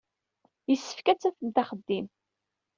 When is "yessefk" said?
0.69-1.05